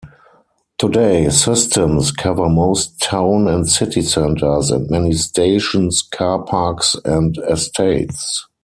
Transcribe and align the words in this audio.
Today, 0.79 1.29
systems 1.29 2.09
cover 2.11 2.49
most 2.49 2.99
town 2.99 3.47
and 3.47 3.69
city 3.69 4.01
centres, 4.01 4.71
and 4.71 4.89
many 4.89 5.13
stations, 5.13 6.01
car-parks 6.01 6.95
and 7.05 7.37
estates. 7.47 8.47